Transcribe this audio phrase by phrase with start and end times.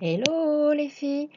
[0.00, 1.28] Hello les filles.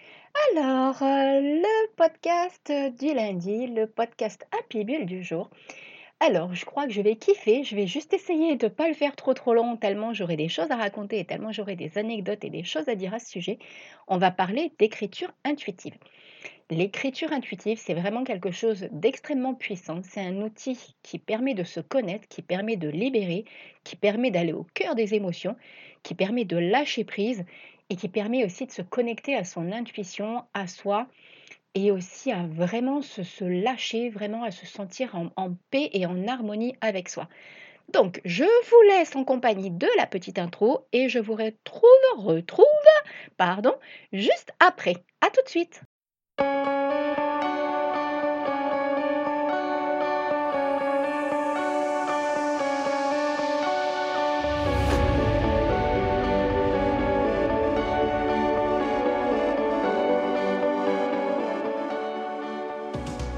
[0.51, 5.49] Alors, euh, le podcast du lundi, le podcast Happy Bull du jour.
[6.19, 7.63] Alors, je crois que je vais kiffer.
[7.63, 10.47] Je vais juste essayer de ne pas le faire trop trop long, tellement j'aurai des
[10.47, 13.31] choses à raconter et tellement j'aurai des anecdotes et des choses à dire à ce
[13.31, 13.57] sujet.
[14.07, 15.95] On va parler d'écriture intuitive.
[16.69, 20.01] L'écriture intuitive, c'est vraiment quelque chose d'extrêmement puissant.
[20.03, 23.43] C'est un outil qui permet de se connaître, qui permet de libérer,
[23.83, 25.57] qui permet d'aller au cœur des émotions,
[26.03, 27.43] qui permet de lâcher prise
[27.91, 31.07] et qui permet aussi de se connecter à son intuition, à soi
[31.75, 36.73] et aussi à vraiment se, lâcher, vraiment à se sentir en, paix et en harmonie
[36.79, 37.27] avec soi.
[37.89, 42.65] Donc, je vous laisse en compagnie de la petite intro et je vous retrouve, retrouve,
[43.35, 43.75] pardon,
[44.13, 44.95] juste après.
[45.19, 45.81] À tout de suite.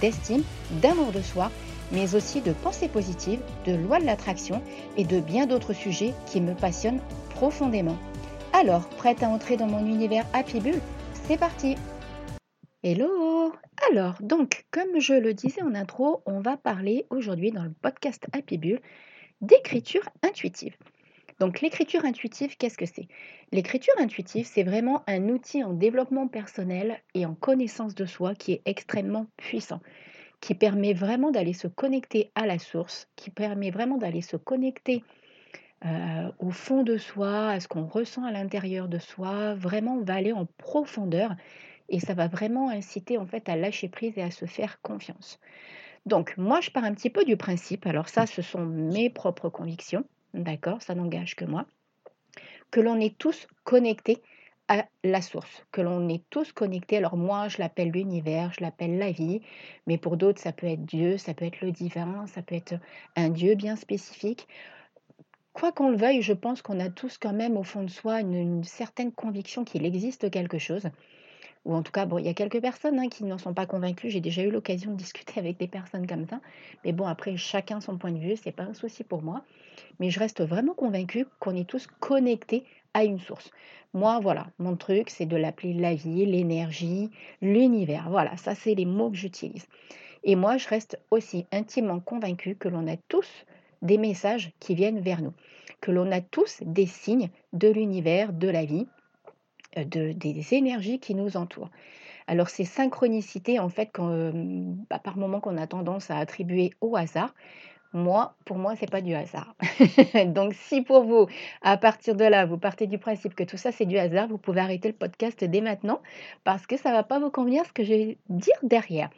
[0.00, 0.42] d'estime,
[0.82, 1.50] d'amour de soi,
[1.92, 4.62] mais aussi de pensée positive, de loi de l'attraction
[4.96, 7.96] et de bien d'autres sujets qui me passionnent profondément.
[8.52, 10.80] Alors, prête à entrer dans mon univers Happy Bull
[11.14, 11.76] C'est parti
[12.82, 13.52] Hello
[13.90, 18.26] Alors, donc, comme je le disais en intro, on va parler aujourd'hui dans le podcast
[18.32, 18.80] Happy Bull
[19.40, 20.76] d'écriture intuitive.
[21.40, 23.08] Donc l'écriture intuitive, qu'est-ce que c'est?
[23.50, 28.52] L'écriture intuitive, c'est vraiment un outil en développement personnel et en connaissance de soi qui
[28.52, 29.80] est extrêmement puissant,
[30.42, 35.02] qui permet vraiment d'aller se connecter à la source, qui permet vraiment d'aller se connecter
[35.86, 39.54] euh, au fond de soi, à ce qu'on ressent à l'intérieur de soi.
[39.54, 41.34] Vraiment, on va aller en profondeur
[41.88, 45.40] et ça va vraiment inciter en fait à lâcher prise et à se faire confiance.
[46.04, 49.48] Donc moi, je pars un petit peu du principe, alors ça, ce sont mes propres
[49.48, 50.04] convictions,
[50.34, 51.66] d'accord, ça n'engage que moi,
[52.70, 54.22] que l'on est tous connectés
[54.68, 56.98] à la source, que l'on est tous connectés.
[56.98, 59.40] Alors moi, je l'appelle l'univers, je l'appelle la vie,
[59.88, 62.74] mais pour d'autres, ça peut être Dieu, ça peut être le divin, ça peut être
[63.16, 64.46] un Dieu bien spécifique.
[65.52, 68.20] Quoi qu'on le veuille, je pense qu'on a tous quand même au fond de soi
[68.20, 70.88] une certaine conviction qu'il existe quelque chose
[71.64, 74.10] ou en tout cas, il y a quelques personnes hein, qui n'en sont pas convaincues.
[74.10, 76.40] J'ai déjà eu l'occasion de discuter avec des personnes comme ça.
[76.84, 79.44] Mais bon, après, chacun son point de vue, c'est pas un souci pour moi.
[79.98, 83.50] Mais je reste vraiment convaincue qu'on est tous connectés à une source.
[83.92, 87.10] Moi, voilà, mon truc, c'est de l'appeler la vie, l'énergie,
[87.42, 88.08] l'univers.
[88.08, 89.66] Voilà, ça, c'est les mots que j'utilise.
[90.24, 93.28] Et moi, je reste aussi intimement convaincue que l'on a tous
[93.82, 95.32] des messages qui viennent vers nous,
[95.80, 98.86] que l'on a tous des signes de l'univers, de la vie,
[99.76, 101.70] de, des énergies qui nous entourent.
[102.26, 104.30] Alors ces synchronicités, en fait, euh,
[104.88, 107.34] bah, par moment qu'on a tendance à attribuer au hasard,
[107.92, 109.56] moi, pour moi, c'est pas du hasard.
[110.26, 111.26] Donc, si pour vous,
[111.60, 114.38] à partir de là, vous partez du principe que tout ça c'est du hasard, vous
[114.38, 116.00] pouvez arrêter le podcast dès maintenant
[116.44, 119.10] parce que ça va pas vous convenir ce que je vais dire derrière.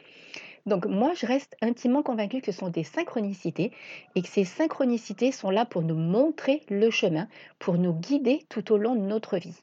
[0.65, 3.71] Donc, moi, je reste intimement convaincue que ce sont des synchronicités
[4.15, 7.27] et que ces synchronicités sont là pour nous montrer le chemin,
[7.59, 9.61] pour nous guider tout au long de notre vie.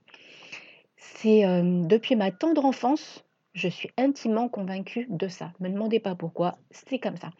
[1.02, 1.42] C'est
[1.86, 3.24] depuis ma tendre enfance,
[3.54, 5.52] je suis intimement convaincue de ça.
[5.58, 7.30] Ne me demandez pas pourquoi, c'est comme ça.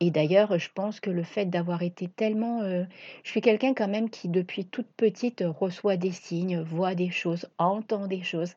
[0.00, 2.60] Et d'ailleurs, je pense que le fait d'avoir été tellement...
[2.64, 7.48] je suis quelqu'un quand même qui, depuis toute petite, reçoit des signes, voit des choses,
[7.56, 8.54] entend des choses.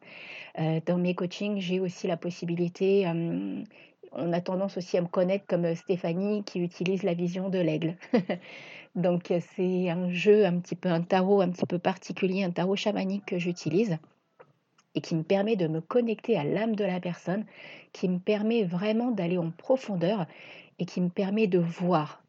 [0.58, 3.06] dans mes coachings, j'ai aussi la possibilité...
[4.12, 7.96] on a tendance aussi à me connaître comme Stéphanie qui utilise la vision de l'aigle.
[8.96, 12.76] Donc c'est un jeu un petit peu, un tarot un petit peu particulier, un tarot
[12.76, 14.00] chamanique que j'utilise
[14.96, 17.46] et qui me permet de me connecter à l'âme de la personne,
[17.94, 20.26] qui me permet vraiment d'aller en profondeur
[20.80, 22.24] et qui me permet de voir.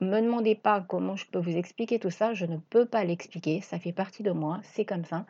[0.00, 3.04] Ne me demandez pas comment je peux vous expliquer tout ça, je ne peux pas
[3.04, 5.26] l'expliquer, ça fait partie de moi, c'est comme ça.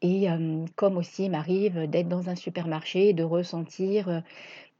[0.00, 0.28] Et
[0.76, 4.22] comme aussi il m'arrive d'être dans un supermarché et de ressentir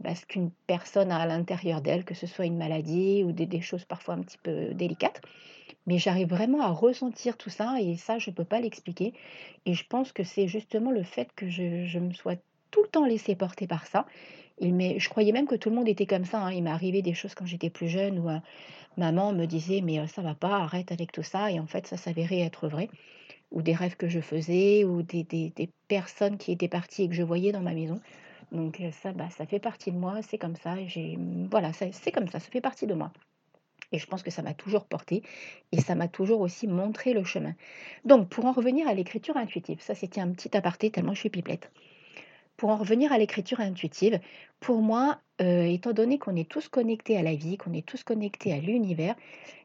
[0.00, 3.61] bah, ce qu'une personne a à l'intérieur d'elle, que ce soit une maladie ou des,
[3.61, 5.20] choses parfois un petit peu délicates.
[5.87, 9.12] Mais j'arrive vraiment à ressentir tout ça et ça, je ne peux pas l'expliquer.
[9.67, 12.37] Et je pense que c'est justement le fait que je, me sois
[12.70, 14.06] tout le temps laissée porter par ça.
[14.61, 16.43] Je croyais même que tout le monde était comme ça.
[16.43, 16.53] Hein.
[16.53, 18.29] Il m'est arrivé des choses quand j'étais plus jeune où
[18.97, 21.50] maman me disait mais ça va pas, arrête avec tout ça.
[21.50, 22.88] Et en fait, ça s'avérait être vrai.
[23.50, 27.15] Ou des rêves que je faisais, ou des, des, personnes qui étaient parties et que
[27.15, 28.00] je voyais dans ma maison.
[28.53, 31.19] Donc ça, bah, ça fait partie de moi, c'est comme ça, j'ai,
[31.50, 33.12] voilà, c'est comme ça, ça fait partie de moi.
[33.93, 35.23] Et je pense que ça m'a toujours porté
[35.73, 37.55] et ça m'a toujours aussi montré le chemin.
[38.05, 41.31] Donc, pour en revenir à l'écriture intuitive, ça c'était un petit aparté tellement je suis
[41.31, 41.71] pipelette.
[42.58, 44.19] Pour en revenir à l'écriture intuitive,
[44.58, 48.02] pour moi, euh, étant donné qu'on est tous connectés à la vie, qu'on est tous
[48.02, 49.14] connectés à l'univers,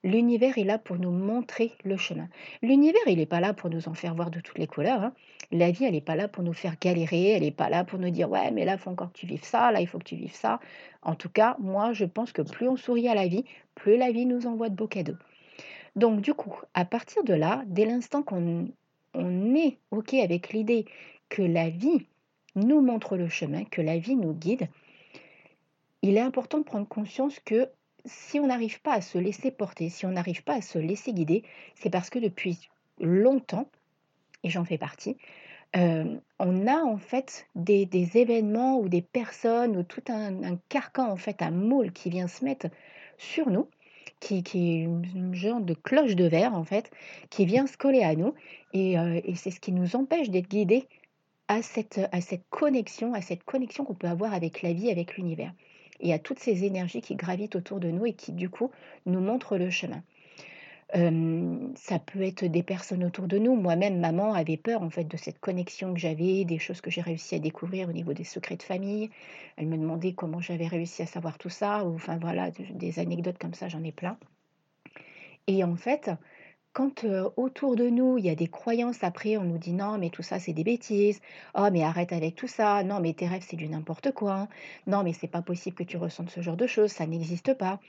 [0.03, 2.29] l'univers est là pour nous montrer le chemin.
[2.61, 5.01] L'univers, il n'est pas là pour nous en faire voir de toutes les couleurs.
[5.01, 5.13] Hein.
[5.51, 7.97] La vie, elle n'est pas là pour nous faire galérer, elle n'est pas là pour
[7.97, 9.97] nous dire ouais, mais là, il faut encore que tu vives ça, là, il faut
[9.97, 10.59] que tu vives ça.
[11.01, 13.43] En tout cas, moi, je pense que plus on sourit à la vie,
[13.73, 15.17] plus la vie nous envoie de beaux cadeaux.
[15.95, 18.67] Donc, du coup, à partir de là, dès l'instant qu'on
[19.15, 20.85] on est OK avec l'idée
[21.29, 22.05] que la vie
[22.55, 24.67] nous montre le chemin, que la vie nous guide,
[26.01, 27.69] il est important de prendre conscience que
[28.05, 31.13] si on n'arrive pas à se laisser porter, si on n'arrive pas à se laisser
[31.13, 31.44] guider,
[31.75, 32.69] c'est parce que depuis
[33.00, 33.69] longtemps,
[34.44, 35.17] et j'en fais partie,
[35.75, 41.17] euh, on a en fait des, événements ou des personnes ou tout un, carcan, en
[41.17, 42.67] fait, un moule qui vient se mettre
[43.17, 43.67] sur nous,
[44.19, 46.91] qui, est une, genre de cloche de verre, en fait,
[47.29, 48.33] qui vient se coller à nous.
[48.73, 50.88] Et, euh, et c'est ce qui nous empêche d'être guidés
[51.47, 55.17] à cette, à cette connexion, à cette connexion qu'on peut avoir avec la vie, avec
[55.17, 55.53] l'univers.
[55.99, 58.71] Et à toutes ces énergies qui gravitent autour de nous et qui, du coup,
[59.05, 60.03] nous montrent le chemin.
[61.75, 63.55] ça peut être des personnes autour de nous.
[63.55, 67.01] Moi-même, maman avait peur en fait de cette connexion que j'avais, des choses que j'ai
[67.01, 69.09] réussi à découvrir au niveau des secrets de famille.
[69.57, 71.85] Elle me demandait comment j'avais réussi à savoir tout ça.
[71.85, 74.17] Ou enfin voilà, des anecdotes comme ça, j'en ai plein.
[75.47, 76.09] Et en fait,
[76.73, 77.05] quand
[77.37, 80.23] autour de nous, il y a des croyances, après, on nous dit non, mais tout
[80.23, 81.21] ça, c'est des bêtises.
[81.53, 82.83] Oh, mais arrête avec tout ça.
[82.83, 84.47] Non, mais tes rêves, c'est du n'importe quoi.
[84.87, 86.91] Non, mais c'est pas possible que tu ressentes ce genre de choses.
[86.91, 87.79] Ça n'existe pas.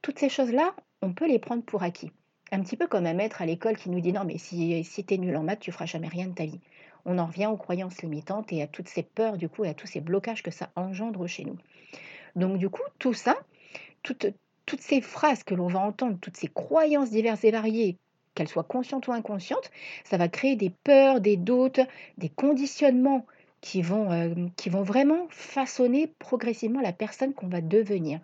[0.00, 2.10] Toutes ces choses-là, on peut les prendre pour acquis.
[2.50, 5.04] Un petit peu comme un maître à l'école qui nous dit non, mais si, si
[5.04, 6.60] tu es nul en maths, tu feras jamais rien de ta vie.
[7.04, 9.74] On en revient aux croyances limitantes et à toutes ces peurs, du coup, et à
[9.74, 11.58] tous ces blocages que ça engendre chez nous.
[12.36, 13.36] Donc, du coup, tout ça,
[14.02, 14.26] toutes,
[14.64, 17.98] toutes ces phrases que l'on va entendre, toutes ces croyances diverses et variées
[18.34, 19.70] qu'elle soit consciente ou inconsciente,
[20.04, 21.80] ça va créer des peurs, des doutes,
[22.18, 23.26] des conditionnements
[23.60, 28.20] qui vont, euh, qui vont vraiment façonner progressivement la personne qu'on va devenir.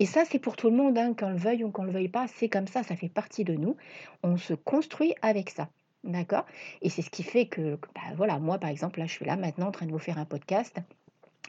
[0.00, 1.92] Et ça, c'est pour tout le monde, hein, qu'on le veuille ou qu'on ne le
[1.92, 3.76] veuille pas, c'est comme ça, ça fait partie de nous.
[4.22, 5.68] On se construit avec ça.
[6.02, 6.44] D'accord?
[6.82, 9.36] Et c'est ce qui fait que, bah, voilà, moi par exemple, là je suis là
[9.36, 10.76] maintenant en train de vous faire un podcast.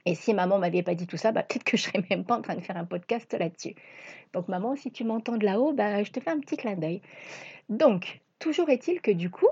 [0.06, 2.38] Et si maman m'avait pas dit tout ça, bah, peut-être que je serais même pas
[2.38, 3.76] en train de faire un podcast là-dessus.
[4.34, 7.02] Donc maman, si tu m'entends de là-haut, bah, je te fais un petit clin d'œil.
[7.69, 9.47] Donc, toujours est-il que du coup,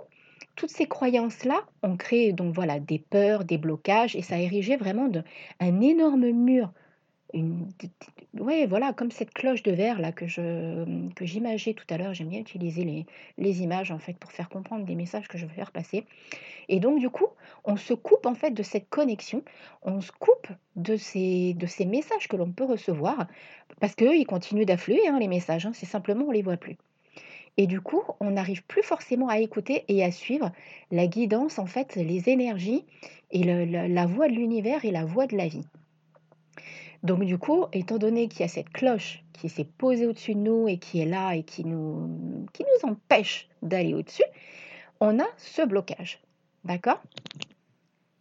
[0.55, 4.75] toutes ces croyances-là ont créé donc voilà des peurs, des blocages, et ça a érigé
[4.77, 5.09] vraiment
[5.59, 6.71] un énorme mur
[8.39, 10.83] ouais, voilà, comme cette cloche de verre là que je
[11.73, 12.13] tout à l'heure.
[12.13, 13.05] J'aime bien utiliser
[13.37, 16.05] les, images en fait pour faire comprendre des messages que je veux faire passer.
[16.69, 17.27] Et donc du coup,
[17.65, 19.43] on se coupe en fait de cette connexion,
[19.81, 21.55] on se coupe de ces
[21.85, 23.27] messages que l'on peut recevoir
[23.79, 25.65] parce que ils continuent d'affluer hein, les messages.
[25.65, 26.77] Hein, c'est simplement on les voit plus.
[27.57, 30.51] Et du coup, on n'arrive plus forcément à écouter et à suivre
[30.91, 32.85] la guidance, en fait, les énergies
[33.31, 35.65] et la voix de l'univers et la voix de la vie.
[37.03, 40.39] Donc du coup, étant donné qu'il y a cette cloche qui s'est posée au-dessus de
[40.39, 44.23] nous et qui est là et qui nous, qui nous empêche d'aller au-dessus,
[45.01, 46.21] on a ce blocage.
[46.63, 47.01] D'accord?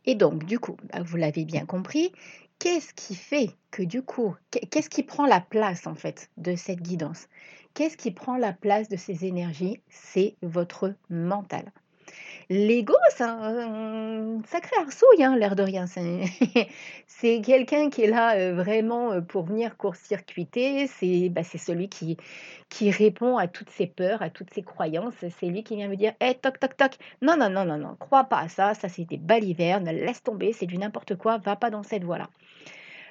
[0.05, 2.13] Et donc, du coup, bah, vous l'avez bien compris,
[2.59, 6.83] qu'est-ce qui fait que du coup, qu'est-ce qui prend la place en fait de cette
[6.83, 7.29] guidance?
[7.75, 9.81] Qu'est-ce qui prend la place de ces énergies?
[9.89, 11.73] C'est votre mental.
[12.51, 15.87] L'ego, c'est un sacré arsouille, hein, l'air de rien.
[17.07, 20.87] C'est quelqu'un qui est là euh, vraiment euh, pour venir court-circuiter.
[20.87, 22.17] C'est bah, celui qui,
[22.69, 25.15] qui répond à toutes ses peurs, à toutes ses croyances.
[25.41, 26.93] C'est lui qui vient me dire Hé, toc, toc, toc.
[27.23, 28.75] Non, non, non, non, non, crois pas à ça.
[28.75, 29.89] Ça, c'est des balivernes.
[29.91, 31.39] Laisse tomber, c'est du n'importe quoi.
[31.39, 32.29] Va pas dans cette voie-là.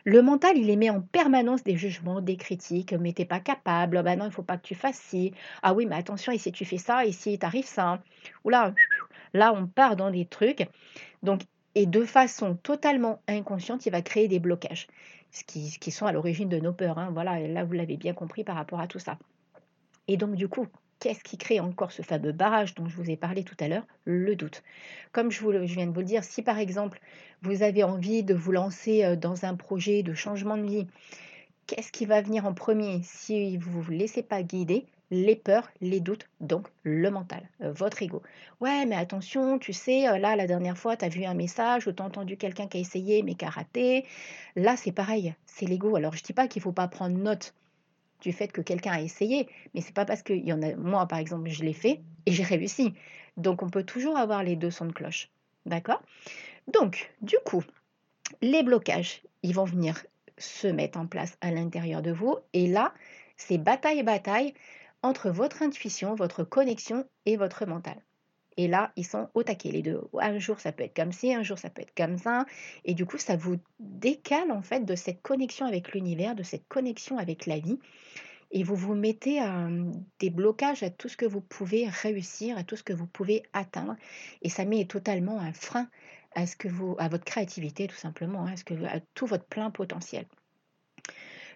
[0.06, 4.16] Le mental, il émet en permanence des jugements, des critiques, mais t'es pas capable, bah
[4.16, 5.34] non, il faut pas que tu fasses ci.
[5.62, 8.02] Ah oui, mais attention, ici tu fais ça, ici t'arrives ça.
[8.44, 8.74] Oula,
[9.34, 10.68] là on part dans des trucs.
[11.24, 11.42] Donc,
[11.76, 14.88] et de façon totalement inconsciente, il va créer des blocages,
[15.32, 16.98] ce qui, qui sont à l'origine de nos peurs.
[16.98, 17.12] Hein.
[17.14, 19.18] Voilà, là vous l'avez bien compris par rapport à tout ça.
[20.08, 20.68] Et donc du coup,
[21.02, 23.86] qu'est-ce qui crée encore ce fameux barrage dont je vous ai parlé tout à l'heure?
[24.06, 24.64] Le doute.
[25.12, 27.02] Comme je, viens de vous le dire, si par exemple
[27.42, 30.88] vous avez envie de vous lancer euh, dans un projet de changement de vie,
[31.66, 33.02] qu'est-ce qui va venir en premier?
[33.04, 37.74] Si vous ne vous laissez pas guider les peurs, les doutes, donc le mental, euh,
[37.74, 38.22] votre ego.
[38.62, 41.88] Ouais, mais attention, tu sais, euh, là, la dernière fois, tu as vu un message
[41.88, 44.06] ou tu as entendu quelqu'un qui a essayé mais qui a raté.
[44.56, 45.96] Là, c'est pareil, c'est l'ego.
[45.96, 47.54] Alors, je ne dis pas qu'il ne faut pas prendre note
[48.22, 50.22] du fait que quelqu'un a essayé, mais c'est pas parce
[50.62, 52.94] a moi par exemple je l'ai fait et j'ai réussi.
[53.38, 55.30] Donc on peut toujours avoir les deux sons de cloche.
[55.66, 56.02] D'accord?
[56.68, 57.64] Donc, du coup,
[58.42, 60.04] les blocages, ils vont venir
[60.38, 62.38] se mettre en place à l'intérieur de vous.
[62.54, 62.94] Et là,
[63.38, 64.54] c'est bataille bataille
[65.04, 68.02] entre votre intuition, votre connexion et votre mental.
[68.58, 70.02] Et là, ils sont au taquet, les deux.
[70.20, 72.46] Un jour, ça peut être comme ci, un jour, ça peut être comme ça.
[72.86, 76.68] Et du coup, ça vous décale, en fait, de cette connexion avec l'univers, de cette
[76.68, 77.80] connexion avec la vie.
[78.52, 79.42] Et vous vous mettez
[80.20, 83.44] des blocages à tout ce que vous pouvez réussir, à tout ce que vous pouvez
[83.54, 83.96] atteindre.
[84.42, 85.88] Et ça met totalement un frein
[86.36, 88.56] à, ce que vous, à votre créativité, tout simplement, hein,
[88.86, 90.26] à, à tout votre plein potentiel.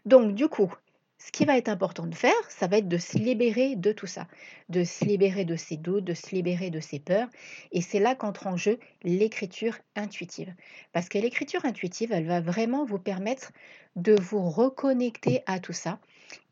[0.06, 0.72] Donc, du coup,
[1.18, 4.08] ce qui va être important de faire, ça va être de se libérer de tout
[4.08, 4.28] ça,
[4.70, 7.30] de se libérer de ses doutes, de se libérer de ses peurs.
[7.72, 10.54] Et c'est là qu'entre en jeu l'écriture intuitive.
[10.92, 13.52] Parce que l'écriture intuitive, elle va vraiment vous permettre
[13.96, 16.00] de vous reconnecter à tout ça.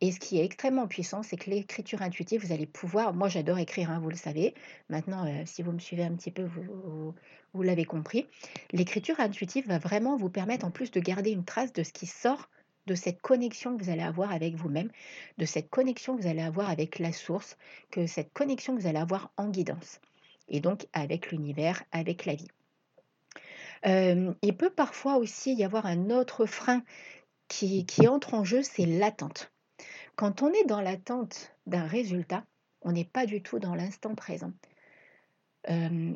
[0.01, 3.57] Et ce qui est extrêmement puissant, c'est que l'écriture intuitive, vous allez pouvoir, moi j'adore
[3.57, 4.53] écrire, hein, vous le savez,
[4.89, 7.13] maintenant euh, si vous me suivez un petit peu, vous,
[7.53, 8.27] vous l'avez compris,
[8.71, 12.05] l'écriture intuitive va vraiment vous permettre en plus de garder une trace de ce qui
[12.05, 12.49] sort
[12.85, 14.89] de cette connexion que vous allez avoir avec vous-même,
[15.37, 17.57] de cette connexion que vous allez avoir avec la source,
[17.91, 19.99] que cette connexion que vous allez avoir en guidance,
[20.49, 22.47] et donc avec l'univers, avec la vie.
[23.85, 26.83] Euh, il peut parfois aussi y avoir un autre frein
[27.47, 29.51] qui, qui entre en jeu, c'est l'attente.
[30.15, 32.45] Quand on est dans l'attente d'un résultat,
[32.81, 34.51] on n'est pas du tout dans l'instant présent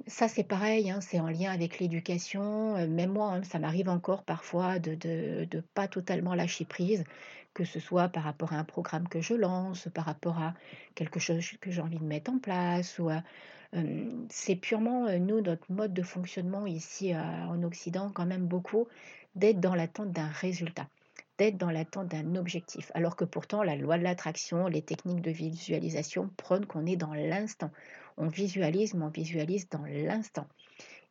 [0.07, 2.73] ça, c'est pareil, hein, c'est en lien avec l'éducation.
[2.87, 4.97] même moi, hein, ça m'arrive encore parfois de
[5.53, 7.03] ne pas totalement lâcher prise,
[7.53, 10.53] que ce soit par rapport à un programme que je lance, par rapport à
[10.95, 12.99] quelque chose que j'ai envie de mettre en place.
[12.99, 13.09] Ou
[14.29, 18.87] c'est purement, nous, notre mode de fonctionnement ici en Occident, quand même beaucoup,
[19.35, 20.87] d'être dans l'attente d'un résultat
[21.37, 22.91] d'être dans l'attente d'un objectif.
[22.93, 27.13] Alors que pourtant, la loi de l'attraction, les techniques de visualisation prônent qu'on est dans
[27.13, 27.71] l'instant
[28.17, 30.47] on visualise, mais on visualise dans l'instant.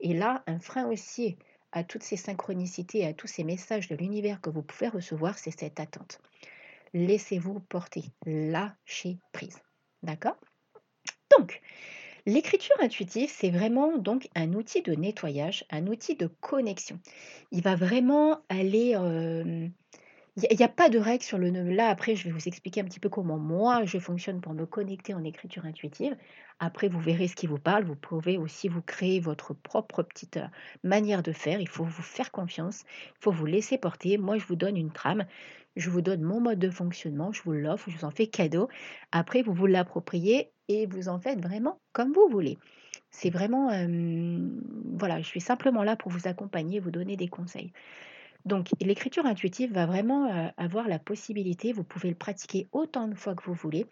[0.01, 1.37] Et là, un frein aussi
[1.73, 5.57] à toutes ces synchronicités, à tous ces messages de l'univers que vous pouvez recevoir, c'est
[5.57, 6.21] cette attente.
[6.93, 9.59] Laissez-vous porter, lâchez prise.
[10.03, 10.37] D'accord?
[11.37, 11.61] Donc,
[12.25, 16.99] l'écriture intuitive, c'est vraiment donc un outil de nettoyage, un outil de connexion.
[17.53, 19.69] Il va vraiment aller euh,
[20.37, 22.85] il n'y a, pas de règle sur le Là, après, je vais vous expliquer un
[22.85, 26.15] petit peu comment moi je fonctionne pour me connecter en écriture intuitive.
[26.59, 27.85] Après, vous verrez ce qui vous parle.
[27.85, 30.47] Vous pouvez aussi vous créer votre propre petite euh,
[30.83, 31.59] manière de faire.
[31.61, 32.85] Il faut vous faire confiance.
[33.19, 34.19] Il faut vous laisser porter.
[34.19, 35.25] Moi, je vous donne une trame.
[35.75, 37.33] Je vous donne mon mode de fonctionnement.
[37.33, 37.89] Je vous l'offre.
[37.89, 38.69] Je vous en fais cadeau.
[39.13, 42.59] Après, vous vous l'appropriez et vous en faites vraiment comme vous voulez.
[43.11, 43.71] C'est vraiment...
[43.71, 44.39] Euh,
[44.99, 47.73] voilà, je suis simplement là pour vous accompagner, vous donner des conseils.
[48.47, 53.15] Donc, l'écriture intuitive va vraiment euh, avoir la possibilité, vous pouvez le pratiquer autant de
[53.15, 53.87] fois que vous voulez.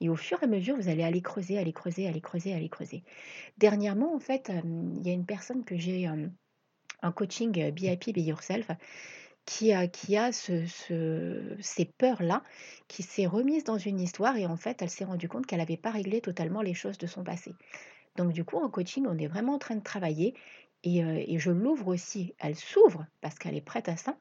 [0.00, 2.70] Et au fur et à mesure, vous allez aller creuser, aller creuser, aller creuser, aller
[2.70, 3.04] creuser.
[3.58, 6.26] Dernièrement, en fait, euh, il y a une personne que j'ai euh,
[7.02, 8.68] en coaching BIP Be Yourself
[9.44, 10.64] qui a, qui a ce,
[11.60, 12.42] ces peurs-là,
[12.88, 15.76] qui s'est remise dans une histoire et en fait, elle s'est rendue compte qu'elle n'avait
[15.76, 17.52] pas réglé totalement les choses de son passé.
[18.16, 20.34] Donc du coup, en coaching, on est vraiment en train de travailler
[20.84, 24.16] et, je l'ouvre aussi, elle s'ouvre parce qu'elle est prête à ça,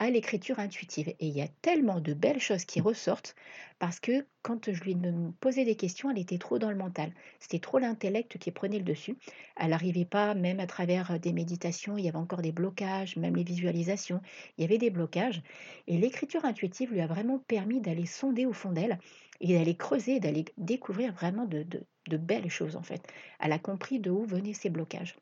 [0.00, 1.08] à l'écriture intuitive.
[1.08, 3.36] Et il y a tellement de belles choses qui ressortent
[3.78, 4.96] parce que quand je lui
[5.40, 7.12] posais des questions, elle était trop dans le mental.
[7.38, 9.16] C'était trop l'intellect qui prenait le dessus.
[9.56, 13.36] Elle n'arrivait pas, même à travers des méditations, il y avait encore des blocages, même
[13.36, 14.20] les visualisations,
[14.58, 15.42] il y avait des blocages.
[15.86, 18.98] Et l'écriture intuitive lui a vraiment permis d'aller sonder au fond d'elle
[19.40, 21.64] et d'aller creuser, d'aller découvrir vraiment de,
[22.08, 23.06] de belles choses en fait.
[23.40, 25.16] Elle a compris de où venaient ces blocages.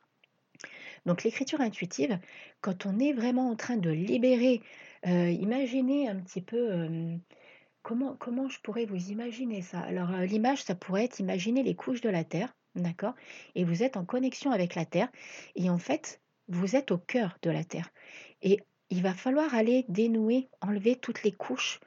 [1.07, 2.19] Donc l'écriture intuitive,
[2.61, 4.63] quand on est vraiment en train de libérer,
[5.07, 7.19] euh, imaginez un petit peu
[7.83, 9.81] comment, je pourrais vous imaginer ça?
[9.81, 13.15] Alors euh, l'image, ça pourrait être imaginer les couches de la Terre, d'accord?
[13.55, 15.09] Et vous êtes en connexion avec la Terre,
[15.57, 17.91] et en fait, vous êtes au cœur de la Terre.
[18.43, 21.81] Et il va falloir aller dénouer, enlever toutes les couches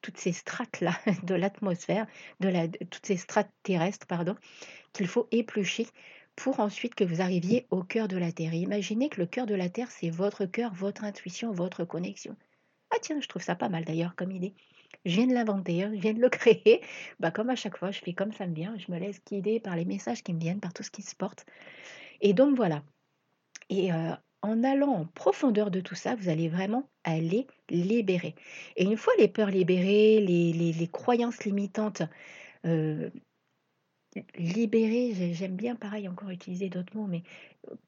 [0.00, 2.06] toutes ces, strates-là de l'atmosphère,
[2.40, 4.36] de, la, toutes ces strates terrestres, pardon,
[4.94, 5.86] qu'il faut éplucher
[6.36, 8.54] pour ensuite que vous arriviez au cœur de la Terre.
[8.54, 12.36] imaginez que le cœur de la Terre, c'est votre cœur, votre intuition, votre connexion.
[12.90, 14.54] Ah tiens, je trouve ça pas mal d'ailleurs comme idée.
[15.04, 16.80] Je viens de l'inventer, hein, je viens de le créer.
[17.20, 19.60] Bah, comme à chaque fois, je fais comme ça me vient, je me laisse guider
[19.60, 21.46] par les messages qui me viennent, par tout ce qui se porte.
[22.20, 22.82] Et donc voilà.
[23.68, 28.34] Et euh, en allant en profondeur de tout ça, vous allez vraiment aller libérer.
[28.76, 32.02] Et une fois les peurs libérées, les, croyances limitantes
[32.66, 33.10] euh,
[34.36, 37.22] libérer, j'aime bien pareil encore utiliser d'autres mots, mais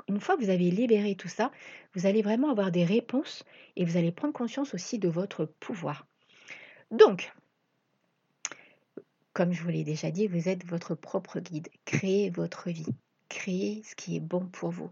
[0.08, 1.52] une fois que vous avez libéré tout ça,
[1.94, 3.44] vous allez vraiment avoir des réponses
[3.76, 6.06] et vous allez prendre conscience aussi de votre pouvoir.
[6.90, 7.32] Donc,
[9.36, 11.68] Comme je vous l'ai déjà dit, vous êtes votre propre guide.
[11.84, 12.86] Créez votre vie.
[13.28, 14.90] Créez ce qui est bon pour vous.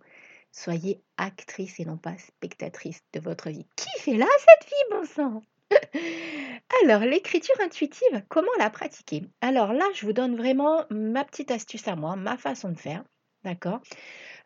[0.52, 3.64] Soyez actrice et non pas spectatrice de votre vie.
[3.74, 5.42] Qui fait là cette vie, bon sang?
[6.82, 9.24] Alors, l'écriture intuitive, comment la pratiquer?
[9.40, 13.04] Alors là, je vous donne vraiment ma petite astuce à moi, ma façon de faire.
[13.44, 13.80] D'accord?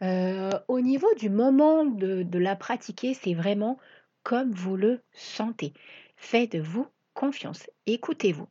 [0.03, 3.79] Euh, Au niveau du moment de, la pratiquer, c'est vraiment
[4.23, 5.73] comme vous le sentez.
[6.17, 7.69] Faites-vous confiance.
[7.87, 8.49] Écoutez-vous.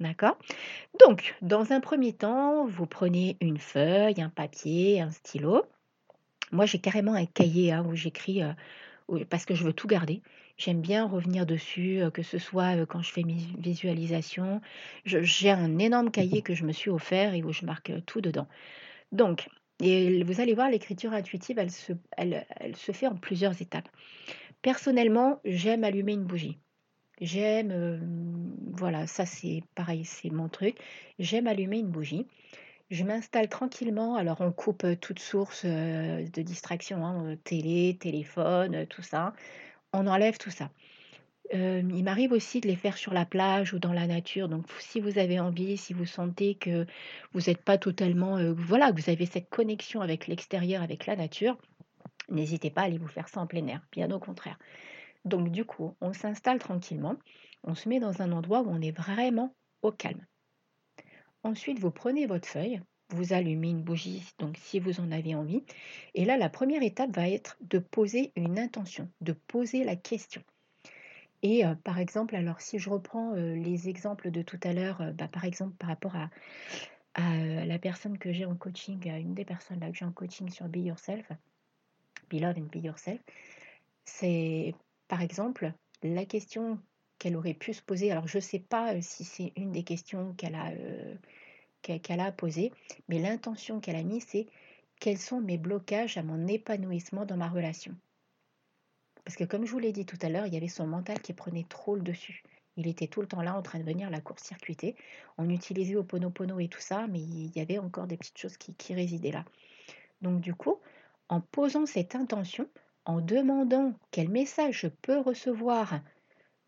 [0.00, 0.36] D'accord?
[1.00, 5.64] Donc, dans un premier temps, vous prenez une feuille, un papier, un stylo.
[6.50, 8.52] Moi, j'ai carrément un cahier hein, où j'écris euh,
[9.30, 10.20] parce que je veux tout garder.
[10.56, 14.60] J'aime bien revenir dessus, que ce soit quand je fais mes visualisations.
[15.04, 18.46] J'ai un énorme cahier que je me suis offert et où je marque tout dedans.
[19.10, 19.48] Donc,
[19.80, 23.88] vous allez voir, l'écriture intuitive, elle se, elle se fait en plusieurs étapes.
[24.62, 26.58] Personnellement, j'aime allumer une bougie.
[27.20, 30.76] J'aime, voilà, ça c'est pareil, c'est mon truc.
[31.18, 32.26] J'aime allumer une bougie.
[32.90, 34.14] Je m'installe tranquillement.
[34.14, 39.32] Alors, on coupe toute source de distraction, hein, télé, téléphone, tout ça.
[39.96, 40.70] On enlève tout ça.
[41.52, 44.48] il m'arrive aussi de les faire sur la plage ou dans la nature.
[44.48, 46.84] Donc, si vous avez envie, si vous sentez que
[47.32, 51.56] vous n'êtes pas totalement, voilà, que vous avez cette connexion avec l'extérieur, avec la nature,
[52.28, 53.86] n'hésitez pas à aller vous faire ça en plein air.
[53.92, 54.58] Bien au contraire.
[55.24, 57.16] Donc du coup, on s'installe tranquillement,
[57.62, 60.26] on se met dans un endroit où on est vraiment au calme.
[61.44, 62.80] Ensuite, vous prenez votre feuille,
[63.14, 65.62] vous allumez une bougie, donc si vous en avez envie.
[66.14, 70.42] Et là, la première étape va être de poser une intention, de poser la question.
[71.44, 75.02] Et euh, par exemple, alors si je reprends euh, les exemples de tout à l'heure,
[75.02, 76.30] euh, bah, par exemple par rapport à,
[77.16, 80.66] la personne que j'ai en coaching, une des personnes là que j'ai en coaching sur
[80.68, 81.30] Be Yourself,
[82.28, 83.20] Be Love and Be Yourself,
[84.04, 84.74] c'est
[85.06, 86.80] par exemple, la question
[87.20, 90.34] qu'elle aurait pu se poser, alors je ne sais pas si c'est une des questions
[90.34, 90.72] qu'elle a,
[91.84, 92.72] qu'elle a posées,
[93.08, 94.46] mais l'intention qu'elle a mise, c'est
[95.00, 97.94] quels sont mes blocages à mon épanouissement dans ma relation
[99.24, 101.20] Parce que comme je vous l'ai dit tout à l'heure, il y avait son mental
[101.20, 102.42] qui prenait trop le dessus.
[102.76, 104.96] Il était tout le temps là en train de venir la court-circuiter.
[105.38, 108.94] On utilisait Oponopono et tout ça, mais il y avait encore des petites choses qui
[108.94, 109.44] résidaient là.
[110.22, 110.80] Donc du coup,
[111.28, 112.68] en posant cette intention,
[113.04, 116.00] en demandant quel message je peux recevoir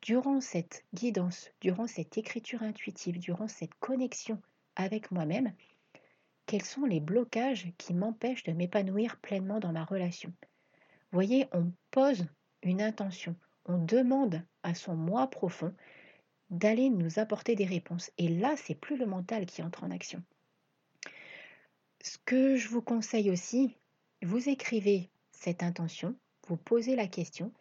[0.02, 4.40] durant cette guidance, durant cette écriture intuitive, durant cette connexion
[4.76, 5.52] avec moi-même,
[6.46, 10.32] quels sont les blocages qui m'empêchent de m'épanouir pleinement dans ma relation?
[11.10, 12.26] Voyez, on pose
[12.62, 13.34] une intention,
[13.64, 15.74] on demande à son moi profond
[16.50, 18.10] d'aller nous apporter des réponses.
[18.18, 20.22] Et là, c'est plus le mental qui entre en action.
[22.00, 23.74] Ce que je vous conseille aussi,
[24.22, 26.14] vous écrivez cette intention,
[26.46, 27.52] vous posez la question,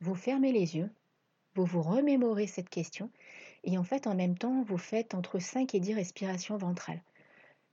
[0.00, 0.90] vous fermez les yeux,
[1.54, 3.10] vous vous remémorez cette question
[3.64, 7.02] et en fait en même temps vous faites entre 5 et 10 respirations ventrales.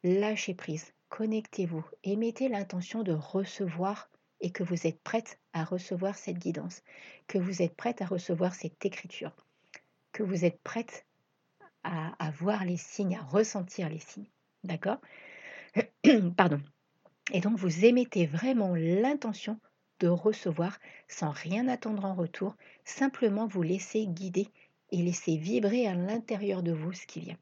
[0.03, 6.15] Lâchez prise, connectez-vous et mettez l'intention de recevoir et que vous êtes prête à recevoir
[6.15, 6.81] cette guidance,
[7.27, 9.35] que vous êtes prête à recevoir cette écriture,
[10.11, 11.05] que vous êtes prête
[11.83, 14.29] à, à voir les signes, à ressentir les signes.
[14.63, 14.97] D'accord?
[16.37, 16.61] Pardon.
[17.31, 19.59] Et donc vous émettez vraiment l'intention
[19.99, 24.47] de recevoir sans rien attendre en retour, simplement vous laisser guider
[24.91, 27.37] et laisser vibrer à l'intérieur de vous ce qui vient.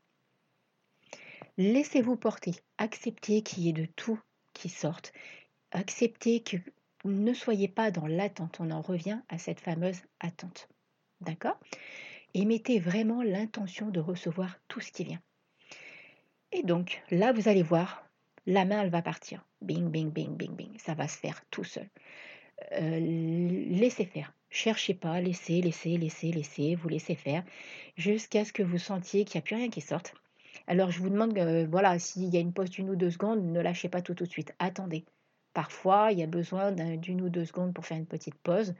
[1.57, 4.19] Laissez-vous porter, acceptez qu'il y ait de tout
[4.53, 5.11] qui sorte,
[5.71, 6.57] acceptez que
[7.05, 10.69] ne soyez pas dans l'attente, on en revient à cette fameuse attente.
[11.21, 11.59] D'accord?
[12.33, 15.21] Et mettez vraiment l'intention de recevoir tout ce qui vient.
[16.51, 18.05] Et donc là, vous allez voir,
[18.45, 19.45] la main, elle va partir.
[19.61, 20.77] Bing, bing, bing, bing, bing.
[20.77, 21.87] Ça va se faire tout seul.
[22.73, 24.33] Euh, laissez faire.
[24.49, 27.43] Cherchez pas, laissez, laissez, laissez, laissez, vous laissez faire,
[27.97, 30.13] jusqu'à ce que vous sentiez qu'il n'y a plus rien qui sorte.
[30.67, 33.43] Alors je vous demande, euh, voilà, s'il y a une pause d'une ou deux secondes,
[33.43, 34.53] ne lâchez pas tout tout de suite.
[34.59, 35.05] Attendez.
[35.53, 38.75] Parfois, il y a besoin d'une ou deux secondes pour faire une petite pause.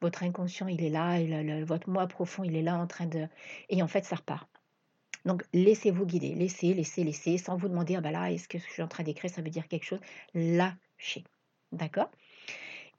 [0.00, 1.18] Votre inconscient, il est là,
[1.64, 3.28] votre moi profond, il est là en train de...
[3.68, 4.48] Et en fait, ça repart.
[5.26, 6.34] Donc, laissez-vous guider.
[6.34, 9.02] Laissez, laissez, laissez, sans vous demander, ah bah là, est-ce que je suis en train
[9.02, 10.00] d'écrire, ça veut dire quelque chose?
[10.34, 11.24] Lâchez.
[11.72, 12.10] D'accord?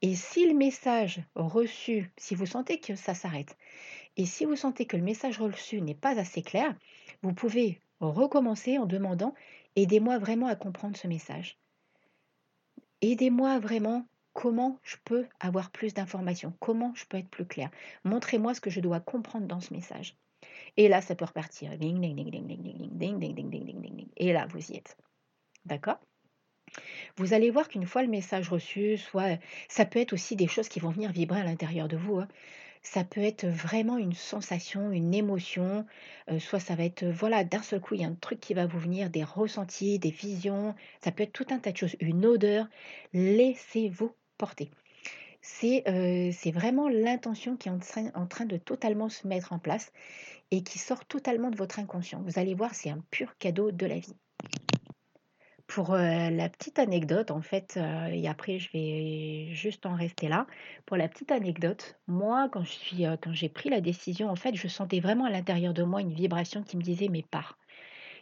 [0.02, 3.56] Et si le message reçu, si vous sentez que ça s'arrête,
[4.16, 6.74] et si vous sentez que le message reçu n'est pas assez clair,
[7.22, 9.34] vous pouvez recommencer en demandant
[9.76, 11.58] aidez-moi vraiment à comprendre ce message.
[13.00, 17.70] Aidez-moi vraiment comment je peux avoir plus d'informations, comment je peux être plus clair.
[18.04, 20.16] Montrez-moi ce que je dois comprendre dans ce message.
[20.76, 21.72] Et là, ça peut repartir.
[24.16, 24.96] Et là, vous y êtes.
[25.64, 25.98] D'accord
[27.16, 30.68] vous allez voir qu'une fois le message reçu, soit ça peut être aussi des choses
[30.68, 32.18] qui vont venir vibrer à l'intérieur de vous.
[32.18, 32.28] Hein.
[32.82, 35.84] Ça peut être vraiment une sensation, une émotion,
[36.30, 38.40] heu, soit ça va être, heu, voilà, d'un seul coup, il y a un truc
[38.40, 41.76] qui va vous venir, des ressentis, des visions, ça peut être tout un tas de
[41.76, 42.66] choses, une odeur.
[43.12, 44.70] Laissez-vous porter.
[45.42, 45.82] C'est,
[46.52, 47.72] vraiment l'intention qui est
[48.14, 49.92] en train de totalement se mettre en place
[50.50, 52.22] et qui sort totalement de votre inconscient.
[52.22, 54.16] Vous allez voir, c'est un pur cadeau de la vie.
[55.68, 60.26] Pour, heu, la petite anecdote, en fait, heu et après je vais juste en rester
[60.28, 60.46] là.
[60.86, 64.34] Pour la petite anecdote, moi, quand je suis, heu, quand j'ai pris la décision, en
[64.36, 67.58] fait, je sentais vraiment à l'intérieur de moi une vibration qui me disait: «Mais pars»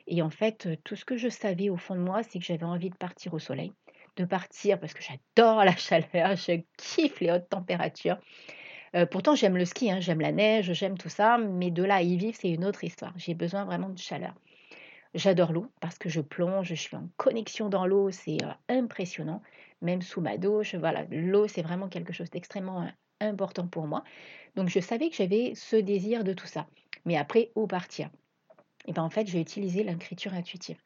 [0.08, 2.64] et en fait, tout ce que je savais au fond de moi, c'est que j'avais
[2.64, 3.72] envie de partir au soleil,
[4.16, 8.18] de partir parce que j'adore la chaleur, je kiffe les hautes températures.
[9.12, 12.02] Pourtant j'aime le ski, hein, j'aime la neige, j'aime tout ça, mais de là à
[12.02, 13.12] y vivre, c'est une autre histoire.
[13.18, 14.34] J'ai besoin vraiment de chaleur.
[15.16, 19.42] J'adore l'eau parce que je plonge, je suis en connexion dans l'eau, c'est, heu, impressionnant.
[19.82, 24.04] Même sous ma douche, voilà, l'eau, c'est vraiment quelque chose d'extrêmement, heu, important pour moi.
[24.56, 26.68] Donc je savais que j'avais ce désir de tout ça.
[27.04, 28.10] Mais après, où partir?
[28.86, 30.78] Et ben, en fait, j'ai utilisé l'écriture intuitive.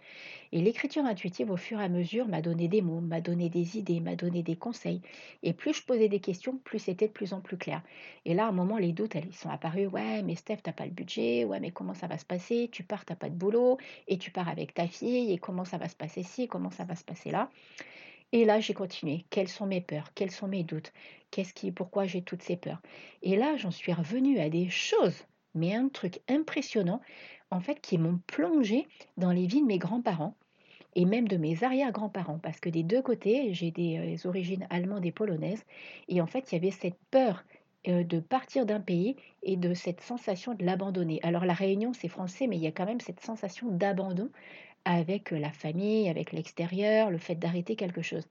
[0.53, 3.77] Et l'écriture intuitive, au fur et à mesure, m'a donné des mots, m'a donné des
[3.79, 5.03] idées, m'a donné des conseils.
[5.43, 7.83] Et plus je posais des questions, plus c'était de plus en plus clair.
[8.25, 9.89] Et là, à un moment, les doutes, ils sont apparus.
[9.89, 11.45] Ouais, mais Steph, t'as pas le budget.
[11.45, 12.69] Ouais, mais comment ça va se passer?
[12.73, 13.79] Tu pars, t'as pas de boulot.
[14.09, 15.33] Et tu pars avec ta fille.
[15.33, 16.49] Et comment ça va se passer ci?
[16.49, 17.51] Comment ça va se passer là?
[18.33, 19.25] Et là, j'ai continué.
[19.31, 20.15] Quelles sont mes peurs?
[20.15, 20.93] Quels sont mes doutes?
[21.31, 22.81] Qu'est-ce qui, pourquoi j'ai toutes ces peurs?
[23.23, 27.01] Et là, j'en suis revenue à des choses, mais un truc impressionnant,
[27.83, 28.87] qui m'ont plongé
[29.17, 30.35] dans les vies de mes grands-parents
[30.95, 35.07] et même de mes arrière-grands-parents, parce que des deux côtés, j'ai des euh, origines allemandes
[35.07, 35.65] et polonaises,
[36.09, 37.45] et en fait, il y avait cette peur
[37.89, 41.21] euh, de partir d'un pays et de cette sensation de l'abandonner.
[41.23, 44.31] Alors la Réunion, c'est français, mais il y a quand même cette sensation d'abandon
[44.85, 48.27] avec euh, la famille, avec l'extérieur, le fait d'arrêter quelque chose.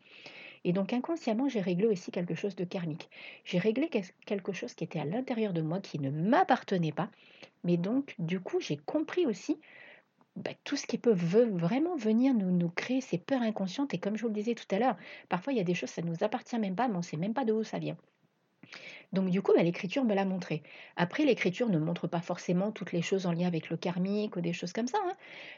[0.63, 3.09] Et donc inconsciemment, j'ai réglé aussi quelque chose de karmique.
[3.45, 7.09] J'ai réglé quel- quelque chose qui était à l'intérieur de moi, qui ne m'appartenait pas.
[7.63, 9.57] Mais donc, du coup, j'ai compris aussi
[10.35, 13.93] bah, tout ce qui peut vraiment venir nous, nous créer ces peurs inconscientes.
[13.93, 15.89] Et comme je vous le disais tout à l'heure, parfois il y a des choses,
[15.89, 17.97] ça ne nous appartient même pas, mais on ne sait même pas d'où ça vient.
[19.11, 20.63] Donc du coup, bah, l'écriture me l'a montré.
[20.95, 24.41] Après, l'écriture ne montre pas forcément toutes les choses en lien avec le karmique ou
[24.41, 25.15] des choses comme ça, hein,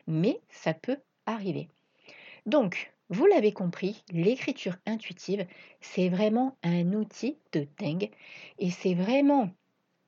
[0.08, 1.68] mais ça peut arriver.
[2.46, 5.46] Donc, vous l'avez compris, l'écriture intuitive,
[5.82, 8.10] c'est vraiment un outil de dingue
[8.58, 9.50] et c'est vraiment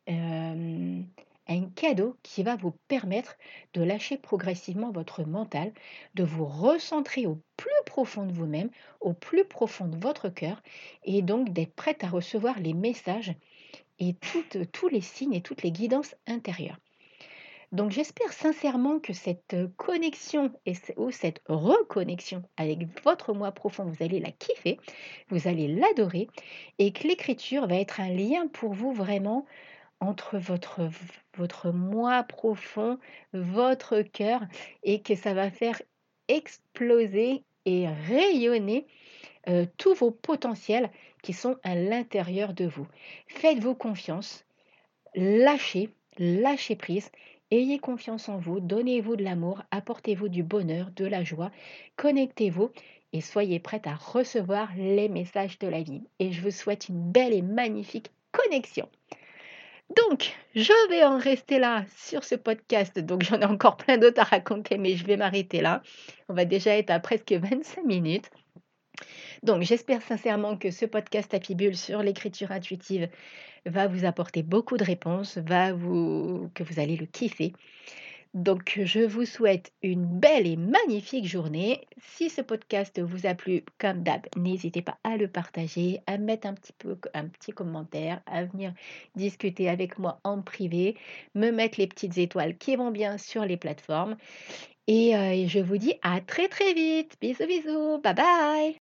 [0.10, 1.02] euh,
[1.48, 3.36] un cadeau qui va vous permettre
[3.74, 5.74] de lâcher progressivement votre mental,
[6.16, 8.70] de vous recentrer au plus profond de vous-même,
[9.02, 10.64] au plus profond de votre cœur
[11.04, 13.36] et donc d'être prête à recevoir les messages
[14.00, 14.16] et
[14.72, 16.80] tous les signes et toutes les guidances intérieures.
[17.74, 24.04] Donc j'espère sincèrement que cette connexion et ou cette reconnexion avec votre moi profond, vous
[24.04, 24.80] allez la kiffer,
[25.30, 26.28] vous allez l'adorer
[26.78, 29.48] et que l'écriture va être un lien pour vous vraiment
[30.00, 30.88] entre votre,
[31.36, 33.00] votre moi profond,
[33.34, 34.42] votre cœur
[34.84, 35.82] et que ça va faire
[36.28, 38.86] exploser et rayonner
[39.50, 40.92] euh, tous vos potentiels
[41.24, 42.86] qui sont à l'intérieur de vous.
[43.30, 44.46] Faites-vous confiance,
[45.16, 47.10] lâchez, lâchez prise
[47.54, 51.52] Ayez confiance en vous, donnez-vous de l'amour, apportez-vous du bonheur, de la joie,
[51.98, 52.72] connectez-vous
[53.14, 56.02] et soyez prête à recevoir les messages de la vie.
[56.18, 58.90] Et je vous souhaite une belle et magnifique connexion.
[59.96, 62.98] Donc, je vais en rester là sur ce podcast.
[62.98, 65.84] Donc, j'en ai encore plein d'autres à raconter, mais je vais m'arrêter là.
[66.30, 68.32] On va déjà être à presque 25 minutes.
[69.44, 73.10] Donc, j'espère sincèrement que ce podcast Happy Bull sur l'écriture intuitive
[73.66, 77.54] va vous apporter beaucoup de réponses, va vous, que vous allez le kiffer.
[78.34, 81.86] Donc, je vous souhaite une belle et magnifique journée.
[82.00, 86.48] Si ce podcast vous a plu, comme d'hab, n'hésitez pas à le partager, à mettre
[86.48, 88.74] un petit, peu, un petit commentaire, à venir
[89.16, 90.98] discuter avec moi en privé,
[91.36, 94.18] me mettre les petites étoiles qui vont bien sur les plateformes.
[94.88, 97.16] Et euh, je vous dis à très très vite.
[97.22, 98.00] Bisous bisous.
[98.00, 98.83] Bye bye.